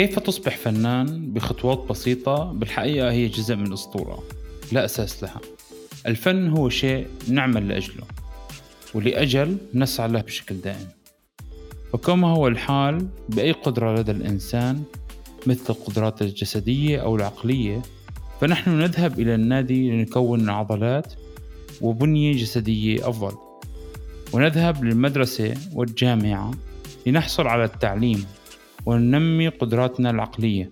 كيف 0.00 0.18
تصبح 0.18 0.56
فنان 0.56 1.32
بخطوات 1.32 1.78
بسيطة؟ 1.78 2.52
بالحقيقة 2.52 3.10
هي 3.10 3.28
جزء 3.28 3.56
من 3.56 3.72
أسطورة 3.72 4.22
لا 4.72 4.84
أساس 4.84 5.22
لها. 5.22 5.40
الفن 6.06 6.48
هو 6.48 6.68
شيء 6.68 7.06
نعمل 7.28 7.68
لأجله 7.68 8.04
ولأجل 8.94 9.56
نسعى 9.74 10.08
له 10.08 10.20
بشكل 10.20 10.54
دائم. 10.54 10.88
وكما 11.92 12.28
هو 12.28 12.48
الحال 12.48 13.08
بأي 13.28 13.52
قدرة 13.52 14.00
لدى 14.00 14.10
الإنسان 14.10 14.82
مثل 15.46 15.64
القدرات 15.70 16.22
الجسدية 16.22 16.98
أو 16.98 17.16
العقلية 17.16 17.82
فنحن 18.40 18.70
نذهب 18.70 19.20
إلى 19.20 19.34
النادي 19.34 19.90
لنكون 19.90 20.50
عضلات 20.50 21.12
وبنية 21.80 22.32
جسدية 22.32 23.08
أفضل. 23.08 23.36
ونذهب 24.32 24.84
للمدرسة 24.84 25.54
والجامعة 25.74 26.50
لنحصل 27.06 27.46
على 27.46 27.64
التعليم 27.64 28.26
وننمي 28.90 29.48
قدراتنا 29.48 30.10
العقلية. 30.10 30.70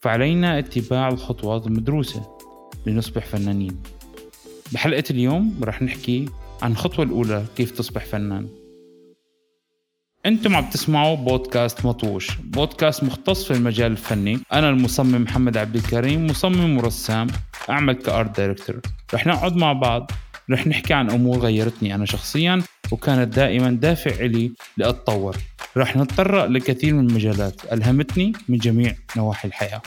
فعلينا 0.00 0.58
اتباع 0.58 1.08
الخطوات 1.08 1.66
المدروسة 1.66 2.38
لنصبح 2.86 3.26
فنانين. 3.26 3.82
بحلقة 4.72 5.04
اليوم 5.10 5.60
رح 5.62 5.82
نحكي 5.82 6.28
عن 6.62 6.72
الخطوة 6.72 7.04
الأولى 7.04 7.44
كيف 7.56 7.70
تصبح 7.70 8.04
فنان. 8.04 8.48
أنتم 10.26 10.56
عم 10.56 10.70
تسمعوا 10.70 11.16
بودكاست 11.16 11.86
مطوش. 11.86 12.36
بودكاست 12.36 13.04
مختص 13.04 13.44
في 13.44 13.50
المجال 13.50 13.92
الفني. 13.92 14.38
أنا 14.52 14.70
المصمم 14.70 15.22
محمد 15.22 15.56
عبد 15.56 15.76
الكريم 15.76 16.26
مصمم 16.26 16.76
ورسام 16.76 17.26
أعمل 17.70 17.92
كأرت 17.92 18.36
دايركتور. 18.36 18.80
رح 19.14 19.26
نقعد 19.26 19.56
مع 19.56 19.72
بعض 19.72 20.10
رح 20.50 20.66
نحكي 20.66 20.94
عن 20.94 21.10
أمور 21.10 21.38
غيرتني 21.38 21.94
أنا 21.94 22.04
شخصيا 22.04 22.62
وكانت 22.92 23.36
دائما 23.36 23.70
دافع 23.70 24.24
إلي 24.24 24.52
لأتطور. 24.76 25.36
رح 25.76 25.96
نتطرق 25.96 26.44
لكثير 26.44 26.94
من 26.94 27.08
المجالات. 27.08 27.72
ألهمتني 27.72 28.32
من 28.48 28.58
جميع 28.58 28.94
نواحي 29.16 29.48
الحياة. 29.48 29.82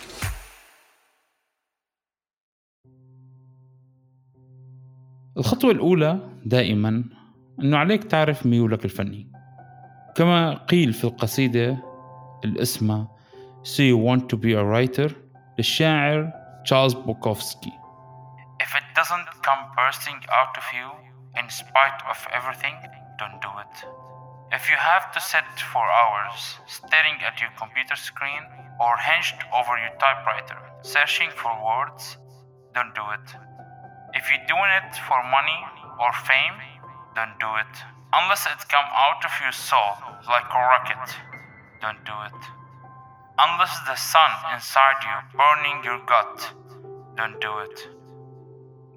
الخطوة 5.38 5.72
الأولى 5.72 6.20
دائما 6.46 7.04
أنه 7.60 7.78
عليك 7.78 8.04
تعرف 8.04 8.46
ميولك 8.46 8.86
الفني. 8.86 9.32
كما 10.16 10.54
قيل 10.54 10.94
في 10.94 11.04
القصيدة 11.04 11.84
الاسمة 12.46 13.18
So 13.64 13.84
you 13.84 13.98
want 13.98 14.30
to 14.30 14.38
be 14.38 14.54
a 14.54 14.64
writer 14.64 15.12
للشاعر 15.58 16.32
تشارلز 16.66 16.94
بوكوفسكي. 16.94 17.72
If 18.64 18.76
it 18.76 18.84
doesn't 18.96 19.28
come 19.44 19.64
bursting 19.76 20.20
out 20.40 20.58
of 20.58 20.66
you 20.78 20.90
in 21.40 21.50
spite 21.50 22.00
of 22.12 22.18
everything, 22.38 22.76
don't 23.20 23.42
do 23.42 23.52
it. 23.64 23.76
If 24.50 24.70
you 24.70 24.78
have 24.78 25.12
to 25.12 25.20
sit 25.20 25.44
for 25.74 25.84
hours 25.84 26.56
staring 26.68 27.20
at 27.20 27.42
your 27.42 27.52
computer 27.60 27.98
screen 27.98 28.48
or 28.80 28.96
hunched 28.96 29.36
over 29.52 29.76
your 29.76 29.92
typewriter 30.00 30.56
searching 30.84 31.28
for 31.36 31.52
words, 31.60 32.16
don't 32.74 32.96
do 32.96 33.04
it. 33.12 33.28
If 34.16 34.24
you're 34.32 34.48
doing 34.48 34.72
it 34.72 34.96
for 35.04 35.20
money 35.28 35.60
or 36.00 36.16
fame, 36.24 36.56
don't 37.12 37.36
do 37.44 37.52
it. 37.60 37.74
Unless 38.16 38.48
it 38.48 38.64
comes 38.72 38.88
out 38.96 39.20
of 39.28 39.36
your 39.44 39.52
soul 39.52 40.00
like 40.32 40.48
a 40.48 40.64
rocket, 40.64 41.12
don't 41.82 42.00
do 42.08 42.16
it. 42.32 42.42
Unless 43.36 43.76
the 43.84 44.00
sun 44.00 44.32
inside 44.56 45.04
you 45.04 45.18
burning 45.36 45.84
your 45.84 46.00
gut, 46.08 46.56
don't 47.18 47.42
do 47.42 47.52
it. 47.68 47.90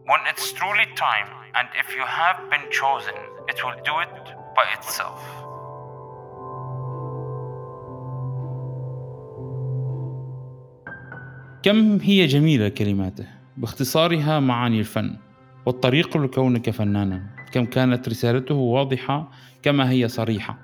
When 0.06 0.20
it's 0.30 0.52
truly 0.52 0.86
time, 0.94 1.26
and 1.58 1.66
if 1.74 1.90
you 1.96 2.06
have 2.06 2.38
been 2.50 2.70
chosen, 2.70 3.18
it 3.48 3.64
will 3.64 3.74
do 3.82 3.98
it 3.98 4.39
by 4.56 4.78
itself. 4.78 5.40
كم 11.62 11.98
هي 12.02 12.26
جميلة 12.26 12.68
كلماته؟ 12.68 13.26
باختصارها 13.56 14.40
معاني 14.40 14.78
الفن 14.78 15.16
والطريق 15.66 16.16
لكونك 16.16 16.70
فنانا. 16.70 17.22
كم 17.52 17.64
كانت 17.64 18.08
رسالته 18.08 18.54
واضحة 18.54 19.30
كما 19.62 19.90
هي 19.90 20.08
صريحة. 20.08 20.58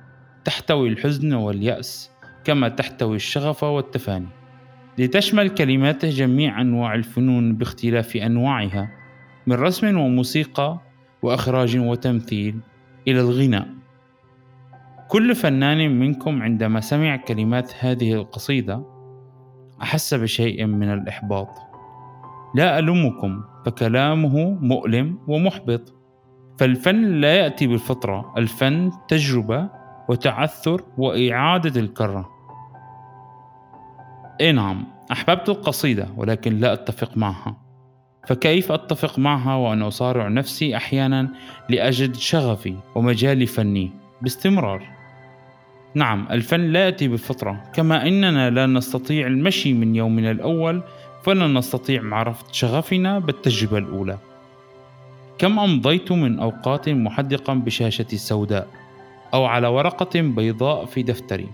تحتوي 0.44 0.88
الحزن 0.88 1.34
واليأس 1.34 2.10
كما 2.44 2.68
تحتوي 2.68 3.16
الشغف 3.16 3.64
والتفاني. 3.64 4.28
لتشمل 4.98 5.48
كلماته 5.48 6.10
جميع 6.10 6.60
أنواع 6.60 6.94
الفنون 6.94 7.54
باختلاف 7.56 8.16
أنواعها 8.16 8.90
من 9.46 9.56
رسم 9.56 9.98
وموسيقى 9.98 10.78
وإخراج 11.22 11.78
وتمثيل 11.78 12.60
إلى 13.08 13.20
الغناء. 13.20 13.75
كل 15.08 15.34
فنان 15.34 15.98
منكم 15.98 16.42
عندما 16.42 16.80
سمع 16.80 17.16
كلمات 17.16 17.72
هذه 17.80 18.12
القصيدة 18.12 18.84
أحس 19.82 20.14
بشيء 20.14 20.66
من 20.66 20.92
الإحباط. 20.92 21.48
لا 22.54 22.78
ألومكم 22.78 23.42
فكلامه 23.66 24.50
مؤلم 24.50 25.18
ومحبط. 25.28 25.94
فالفن 26.58 27.20
لا 27.20 27.34
يأتي 27.34 27.66
بالفطرة 27.66 28.34
الفن 28.38 28.90
تجربة 29.08 29.68
وتعثر 30.08 30.82
وإعادة 30.98 31.80
الكرة. 31.80 32.30
إيه 34.40 34.52
نعم 34.52 34.84
أحببت 35.12 35.48
القصيدة 35.48 36.08
ولكن 36.16 36.56
لا 36.58 36.72
أتفق 36.72 37.16
معها. 37.16 37.56
فكيف 38.26 38.72
أتفق 38.72 39.18
معها 39.18 39.54
وأنا 39.54 39.88
أصارع 39.88 40.28
نفسي 40.28 40.76
أحيانا 40.76 41.28
لأجد 41.68 42.14
شغفي 42.14 42.76
ومجالي 42.94 43.46
فني 43.46 43.90
باستمرار؟ 44.22 44.95
نعم 45.96 46.26
الفن 46.30 46.60
لا 46.60 46.84
يأتي 46.84 47.08
بالفطرة. 47.08 47.62
كما 47.74 48.06
أننا 48.08 48.50
لا 48.50 48.66
نستطيع 48.66 49.26
المشي 49.26 49.72
من 49.72 49.96
يومنا 49.96 50.30
الأول 50.30 50.82
فلن 51.22 51.58
نستطيع 51.58 52.02
معرفة 52.02 52.44
شغفنا 52.52 53.18
بالتجربة 53.18 53.78
الأولى. 53.78 54.18
كم 55.38 55.58
أمضيت 55.58 56.12
من 56.12 56.38
أوقات 56.38 56.88
محدقا 56.88 57.54
بشاشتي 57.54 58.16
السوداء 58.16 58.68
أو 59.34 59.44
على 59.44 59.68
ورقة 59.68 60.20
بيضاء 60.20 60.84
في 60.84 61.02
دفتري. 61.02 61.48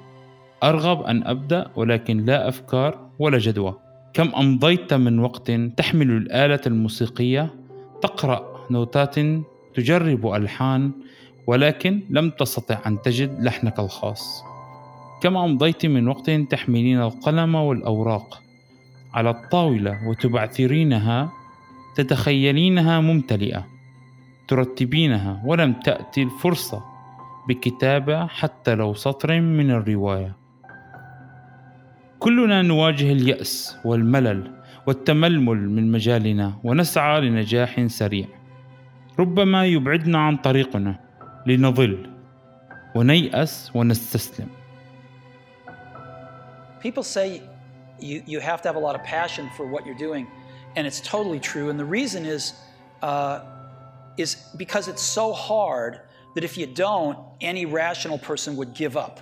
أرغب 0.62 1.02
أن 1.02 1.26
أبدأ 1.26 1.70
ولكن 1.76 2.24
لا 2.24 2.48
أفكار 2.48 2.98
ولا 3.18 3.38
جدوى. 3.38 3.74
كم 4.14 4.28
أمضيت 4.36 4.94
من 4.94 5.18
وقت 5.18 5.50
تحمل 5.50 6.10
الآلة 6.10 6.60
الموسيقية؟ 6.66 7.54
تقرأ 8.02 8.66
نوتات 8.70 9.16
تجرب 9.74 10.26
ألحان 10.26 10.90
ولكن 11.46 12.00
لم 12.10 12.30
تستطع 12.30 12.78
أن 12.86 13.02
تجد 13.02 13.40
لحنك 13.40 13.78
الخاص. 13.78 14.44
كم 15.22 15.36
أمضيت 15.36 15.86
من 15.86 16.08
وقت 16.08 16.30
تحملين 16.30 17.00
القلم 17.00 17.54
والأوراق 17.54 18.42
على 19.14 19.30
الطاولة 19.30 20.08
وتبعثرينها 20.08 21.32
تتخيلينها 21.96 23.00
ممتلئة 23.00 23.66
ترتبينها 24.48 25.42
ولم 25.44 25.72
تأتي 25.72 26.22
الفرصة 26.22 26.84
بكتابة 27.48 28.26
حتى 28.26 28.74
لو 28.74 28.94
سطر 28.94 29.40
من 29.40 29.70
الرواية. 29.70 30.36
كلنا 32.18 32.62
نواجه 32.62 33.12
اليأس 33.12 33.76
والملل 33.84 34.50
والتململ 34.86 35.70
من 35.70 35.92
مجالنا 35.92 36.52
ونسعى 36.64 37.20
لنجاح 37.20 37.86
سريع. 37.86 38.26
ربما 39.18 39.66
يبعدنا 39.66 40.18
عن 40.18 40.36
طريقنا 40.36 40.98
لنضل 41.45 42.09
ونيأس 42.95 43.71
ونستسلم 43.75 44.49
People 46.79 47.03
say 47.03 47.41
you, 47.99 48.23
you 48.25 48.39
have 48.39 48.61
to 48.61 48.69
have 48.69 48.75
a 48.75 48.79
lot 48.79 48.95
of 48.95 49.03
passion 49.03 49.49
for 49.57 49.65
what 49.65 49.85
you're 49.85 49.95
doing, 49.95 50.27
and 50.75 50.85
it's 50.85 51.01
totally 51.01 51.39
true. 51.39 51.69
And 51.69 51.79
the 51.79 51.85
reason 51.85 52.25
is, 52.25 52.53
uh, 53.01 53.41
is 54.15 54.35
because 54.57 54.87
it's 54.87 55.01
so 55.01 55.33
hard 55.33 55.99
that 56.35 56.43
if 56.43 56.57
you 56.57 56.67
don't, 56.67 57.17
any 57.41 57.65
rational 57.65 58.19
person 58.19 58.55
would 58.57 58.73
give 58.73 58.95
up. 58.95 59.19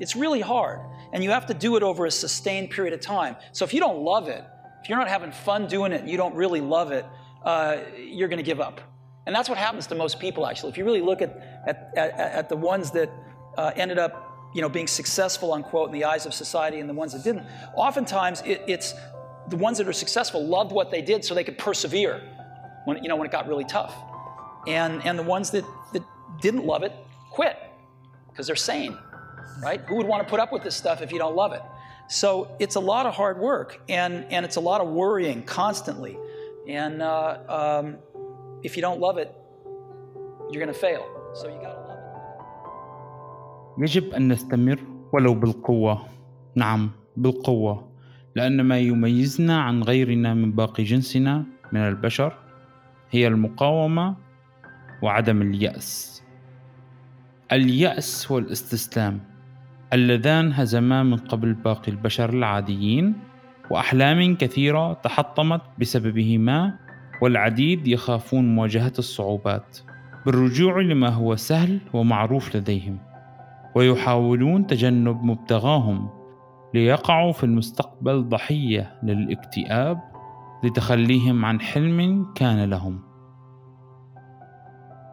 It's 0.00 0.16
really 0.16 0.40
hard, 0.40 0.80
and 1.12 1.22
you 1.22 1.30
have 1.30 1.46
to 1.46 1.54
do 1.54 1.76
it 1.76 1.82
over 1.82 2.06
a 2.06 2.10
sustained 2.10 2.70
period 2.70 2.92
of 2.92 3.00
time. 3.00 3.36
So 3.52 3.64
if 3.64 3.72
you 3.72 3.80
don't 3.80 4.02
love 4.02 4.28
it, 4.28 4.44
if 4.82 4.88
you're 4.88 4.98
not 4.98 5.08
having 5.08 5.32
fun 5.32 5.68
doing 5.68 5.92
it, 5.92 6.00
and 6.00 6.10
you 6.10 6.16
don't 6.16 6.34
really 6.34 6.60
love 6.60 6.92
it, 6.92 7.04
uh, 7.44 7.78
you're 7.96 8.28
going 8.28 8.38
to 8.38 8.44
give 8.44 8.60
up. 8.60 8.80
And 9.25 9.35
that's 9.35 9.49
what 9.49 9.57
happens 9.57 9.87
to 9.87 9.95
most 9.95 10.19
people, 10.19 10.45
actually. 10.45 10.71
If 10.71 10.77
you 10.77 10.85
really 10.85 11.01
look 11.01 11.21
at, 11.21 11.63
at, 11.65 11.93
at, 11.95 12.19
at 12.19 12.49
the 12.49 12.57
ones 12.57 12.91
that 12.91 13.09
uh, 13.57 13.71
ended 13.75 13.97
up 13.97 14.33
you 14.53 14.61
know, 14.61 14.69
being 14.69 14.87
successful, 14.87 15.53
unquote, 15.53 15.87
in 15.87 15.93
the 15.93 16.03
eyes 16.03 16.25
of 16.25 16.33
society 16.33 16.79
and 16.79 16.89
the 16.89 16.93
ones 16.93 17.13
that 17.13 17.23
didn't, 17.23 17.45
oftentimes 17.75 18.41
it, 18.45 18.61
it's 18.67 18.93
the 19.49 19.57
ones 19.57 19.77
that 19.77 19.87
are 19.87 19.93
successful 19.93 20.45
loved 20.45 20.71
what 20.71 20.91
they 20.91 21.01
did 21.01 21.25
so 21.25 21.33
they 21.33 21.43
could 21.43 21.57
persevere 21.57 22.21
when, 22.85 23.01
you 23.01 23.09
know, 23.09 23.15
when 23.15 23.25
it 23.25 23.31
got 23.31 23.47
really 23.47 23.65
tough. 23.65 23.95
And, 24.67 25.03
and 25.05 25.17
the 25.17 25.23
ones 25.23 25.51
that, 25.51 25.65
that 25.93 26.03
didn't 26.41 26.65
love 26.65 26.83
it 26.83 26.93
quit 27.31 27.57
because 28.29 28.47
they're 28.47 28.55
sane, 28.55 28.97
right? 29.61 29.81
Who 29.81 29.95
would 29.95 30.07
want 30.07 30.23
to 30.23 30.29
put 30.29 30.39
up 30.39 30.53
with 30.53 30.63
this 30.63 30.75
stuff 30.75 31.01
if 31.01 31.11
you 31.11 31.17
don't 31.17 31.35
love 31.35 31.53
it? 31.53 31.61
So 32.07 32.55
it's 32.59 32.75
a 32.75 32.79
lot 32.79 33.05
of 33.05 33.15
hard 33.15 33.39
work 33.39 33.81
and, 33.89 34.25
and 34.29 34.45
it's 34.45 34.55
a 34.55 34.61
lot 34.61 34.81
of 34.81 34.87
worrying 34.89 35.43
constantly. 35.43 36.17
And 36.67 37.01
uh, 37.01 37.81
um, 37.83 37.97
if 38.63 38.75
you 38.75 38.81
don't 38.81 38.99
love 38.99 39.17
it, 39.17 39.29
you're 40.49 40.63
going 40.63 40.73
to 40.73 40.81
fail. 40.87 41.03
So 41.33 41.47
you 41.47 41.59
got 41.61 41.73
to 41.73 41.81
love 41.81 41.89
it. 41.89 42.03
يجب 43.77 44.13
أن 44.13 44.27
نستمر 44.27 44.79
ولو 45.13 45.33
بالقوة 45.33 46.05
نعم 46.55 46.91
بالقوة 47.17 47.89
لأن 48.35 48.61
ما 48.61 48.79
يميزنا 48.79 49.61
عن 49.61 49.83
غيرنا 49.83 50.33
من 50.33 50.51
باقي 50.51 50.83
جنسنا 50.83 51.43
من 51.71 51.79
البشر 51.79 52.33
هي 53.11 53.27
المقاومة 53.27 54.15
وعدم 55.01 55.41
اليأس 55.41 56.23
اليأس 57.51 58.31
والاستسلام 58.31 59.19
اللذان 59.93 60.53
هزما 60.53 61.03
من 61.03 61.17
قبل 61.17 61.53
باقي 61.53 61.91
البشر 61.91 62.29
العاديين 62.29 63.13
وأحلام 63.69 64.35
كثيرة 64.35 64.93
تحطمت 64.93 65.61
بسببهما 65.79 66.79
والعديد 67.23 67.87
يخافون 67.87 68.55
مواجهة 68.55 68.91
الصعوبات 68.99 69.77
بالرجوع 70.25 70.81
لما 70.81 71.09
هو 71.09 71.35
سهل 71.35 71.79
ومعروف 71.93 72.55
لديهم 72.55 72.97
ويحاولون 73.75 74.67
تجنب 74.67 75.23
مبتغاهم 75.23 76.09
ليقعوا 76.73 77.31
في 77.31 77.43
المستقبل 77.43 78.29
ضحية 78.29 78.99
للاكتئاب 79.03 79.99
لتخليهم 80.63 81.45
عن 81.45 81.61
حلم 81.61 82.25
كان 82.35 82.69
لهم. 82.69 82.99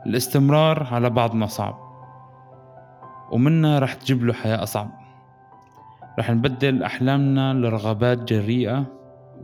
الاستمرار 0.07 0.89
على 0.93 1.11
بعضنا 1.11 1.47
صعب 1.47 1.79
ومنا 3.33 3.79
رح 3.79 3.95
تجيب 3.95 4.25
له 4.25 4.33
حياة 4.33 4.63
أصعب. 4.63 4.91
رح 6.19 6.31
نبدل 6.31 6.83
أحلامنا 6.83 7.55
لرغبات 7.55 8.33
جريئة 8.33 8.85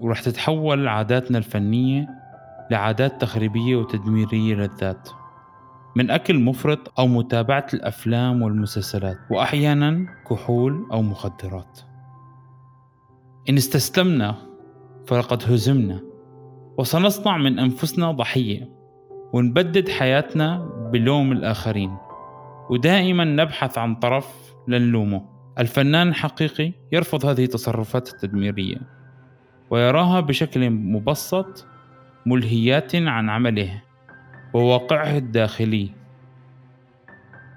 ورح 0.01 0.21
تتحول 0.21 0.89
عاداتنا 0.89 1.39
الفنية 1.39 2.26
لعادات 2.71 3.21
تخريبية 3.21 3.77
وتدميرية 3.77 4.55
للذات. 4.55 5.09
من 5.97 6.11
أكل 6.11 6.39
مفرط 6.41 6.99
أو 6.99 7.07
متابعة 7.07 7.67
الأفلام 7.75 8.43
والمسلسلات 8.43 9.19
وأحيانا 9.31 10.07
كحول 10.31 10.87
أو 10.93 11.03
مخدرات. 11.03 11.81
إن 13.49 13.57
استسلمنا 13.57 14.35
فلقد 15.07 15.43
هزمنا 15.43 16.01
وسنصنع 16.79 17.37
من 17.37 17.59
أنفسنا 17.59 18.13
ضحية 18.13 18.69
ونبدد 19.33 19.89
حياتنا 19.89 20.71
بلوم 20.93 21.33
الآخرين 21.33 21.97
ودائما 22.71 23.25
نبحث 23.25 23.79
عن 23.79 23.95
طرف 23.95 24.55
لنلومه. 24.69 25.37
الفنان 25.59 26.09
الحقيقي 26.09 26.73
يرفض 26.93 27.27
هذه 27.27 27.45
التصرفات 27.45 28.09
التدميرية 28.09 28.77
ويراها 29.71 30.21
بشكل 30.21 30.71
مبسط 30.71 31.67
ملهيات 32.27 32.95
عن 32.95 33.31
عمله 33.31 33.83
وواقعه 34.55 35.17
الداخلي. 35.17 35.91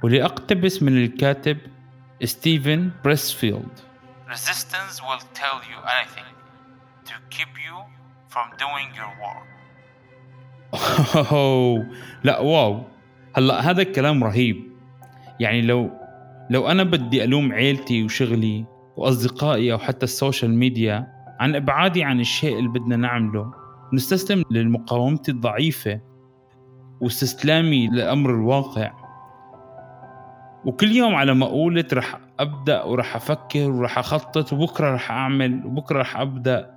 ولأقتبس 0.04 0.84
من 0.84 0.98
الكاتب 1.04 1.58
ستيفن 2.24 2.92
بريسفيلد. 3.04 3.80
Resistance 4.28 5.02
will 5.02 5.24
tell 5.34 5.60
you 5.72 5.80
anything 5.98 6.36
to 7.06 7.14
keep 7.30 7.54
you 7.66 7.76
from 8.30 8.48
doing 8.58 8.90
your 9.00 9.12
work. 9.24 9.50
لا 12.24 12.40
واو. 12.40 12.84
هلا 13.36 13.70
هذا 13.70 13.82
الكلام 13.82 14.24
رهيب. 14.24 14.72
يعني 15.40 15.62
لو 15.62 15.92
لو 16.50 16.68
أنا 16.68 16.84
بدي 16.84 17.24
ألوم 17.24 17.54
عيلتي 17.54 18.04
وشغلي 18.04 18.66
وأصدقائي 18.98 19.74
أو 19.74 19.78
حتى 19.78 20.04
ال 20.04 20.11
social 20.11 20.54
media 20.54 21.08
عن 21.40 21.56
إبعادي 21.56 22.04
عن 22.04 22.20
الشيء 22.20 22.60
اللي 22.60 22.70
بدنا 22.70 22.96
نعمله 22.96 23.54
نستسلم 23.94 24.44
للمقاومة 24.52 25.22
الضعيفة 25.30 26.00
واستسلامي 27.02 27.88
لأمر 27.88 28.30
الواقع. 28.30 28.92
وكل 30.66 30.92
يوم 30.92 31.16
على 31.16 31.34
مقولة 31.34 31.86
رح 31.94 32.20
أبدأ 32.40 32.84
ورح 32.84 33.16
أفكر 33.16 33.72
ورح 33.72 33.98
أخطط 33.98 34.54
وبكرة 34.54 34.96
رح 34.96 35.12
أعمل 35.12 35.66
وبكرة 35.66 36.00
رح 36.00 36.18
أبدأ. 36.18 36.76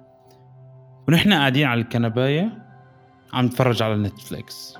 ونحن 1.08 1.32
قاعدين 1.32 1.66
على 1.66 1.80
الكنباية 1.80 2.58
عم 3.32 3.44
نتفرج 3.44 3.82
على 3.82 3.96
نتفليكس. 3.96 4.78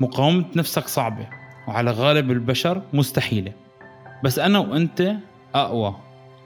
مقاومة 0.00 0.44
نفسك 0.56 0.88
صعبة 0.88 1.28
وعلى 1.68 1.90
غالب 1.90 2.30
البشر 2.30 2.82
مستحيلة. 2.92 3.52
بس 4.24 4.38
أنا 4.38 4.58
وأنت 4.58 5.16
أقوى. 5.54 5.96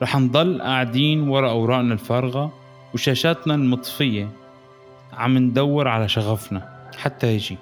رح 0.03 0.17
نضل 0.17 0.63
قاعدين 0.63 1.29
ورا 1.29 1.51
أوراقنا 1.51 1.95
الفارغة 1.95 2.62
وشاشاتنا 2.95 3.55
المطفية 3.55 4.29
عم 5.13 5.39
ندور 5.39 5.89
على 5.89 6.09
شغفنا 6.09 6.89
حتى 6.99 7.35
يجي. 7.35 7.59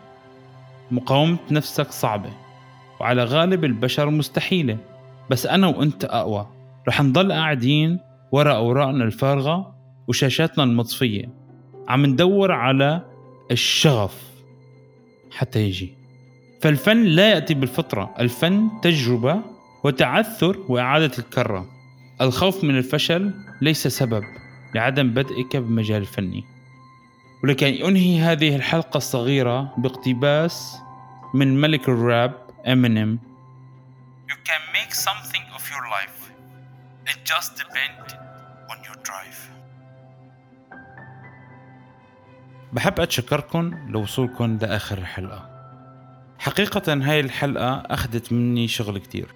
مقاومة 0.90 1.38
نفسك 1.50 1.90
صعبة 1.90 2.30
وعلى 3.00 3.24
غالب 3.24 3.64
البشر 3.64 4.10
مستحيلة. 4.10 4.78
بس 5.30 5.46
أنا 5.46 5.66
وأنت 5.66 6.04
أقوى. 6.04 6.46
رح 6.88 7.02
نضل 7.02 7.32
قاعدين 7.32 8.00
ورا 8.32 8.52
أوراقنا 8.52 9.04
الفارغة 9.04 9.74
وشاشاتنا 10.08 10.64
المطفية. 10.64 11.28
عم 11.88 12.06
ندور 12.06 12.52
على 12.52 13.02
الشغف 13.50 14.22
حتى 15.30 15.60
يجي. 15.60 15.94
فالفن 16.60 17.02
لا 17.02 17.30
يأتي 17.30 17.54
بالفطرة. 17.54 18.14
الفن 18.18 18.68
تجربة 18.82 19.40
وتعثر 19.84 20.56
وإعادة 20.68 21.12
الكرة. 21.18 21.66
الخوف 22.20 22.64
من 22.64 22.78
الفشل 22.78 23.34
ليس 23.60 23.86
سبب. 23.86 24.22
لعدم 24.74 25.10
بدئك 25.10 25.56
بالمجال 25.56 26.02
الفني. 26.02 26.44
ولكي 27.44 27.88
أنهي 27.88 28.20
هذه 28.20 28.56
الحلقة 28.56 28.96
الصغيرة 28.96 29.74
باقتباس 29.78 30.78
من 31.34 31.60
ملك 31.60 31.88
الراب 31.88 32.50
Eminem. 32.64 33.18
You 34.28 34.36
can 34.48 34.62
make 34.76 34.92
something 34.94 35.44
of 35.56 35.62
your 35.72 35.84
life. 35.96 36.20
It 37.06 37.18
just 37.24 37.56
depends 37.56 38.12
on 38.68 38.78
your 38.84 38.96
drive. 39.02 39.50
بحب 42.72 43.00
أتشكركم 43.00 43.88
لوصولكم 43.88 44.58
لآخر 44.62 44.98
الحلقة. 44.98 45.50
حقيقة 46.38 46.92
هاي 46.94 47.20
الحلقة 47.20 47.74
أخذت 47.74 48.32
مني 48.32 48.68
شغل 48.68 48.98
كتير. 48.98 49.34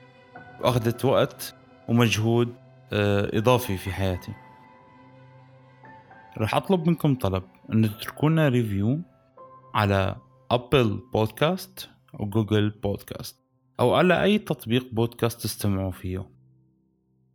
وأخذت 0.60 1.04
وقت 1.04 1.54
ومجهود 1.88 2.54
آه، 2.92 3.38
إضافي 3.38 3.76
في 3.76 3.92
حياتي. 3.92 4.32
رح 6.38 6.54
أطلب 6.54 6.88
منكم 6.88 7.14
طلب 7.14 7.42
أن 7.72 7.82
تتركونا 7.82 8.48
review 8.48 9.02
على 9.74 10.16
Apple 10.50 11.02
Podcast 11.12 11.90
و 12.14 12.22
Google 12.22 12.70
Podcast 12.70 13.38
أو 13.80 13.94
على 13.94 14.22
أي 14.22 14.38
تطبيق 14.38 14.94
بودكاست 14.94 15.40
تستمعوا 15.40 15.90
فيه. 15.90 16.30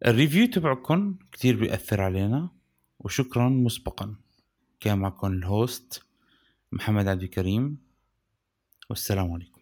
ال 0.05 0.11
review 0.11 0.47
تبعكم 0.47 1.15
كتير 1.31 1.59
بيأثر 1.59 2.01
علينا 2.01 2.49
وشكرا 2.99 3.49
مسبقا. 3.49 4.15
كان 4.79 4.99
معكم 4.99 5.27
ال 5.27 5.42
host 5.42 6.03
محمد 6.71 7.07
عبد 7.07 7.23
الكريم 7.23 7.77
والسلام 8.89 9.31
عليكم. 9.31 9.58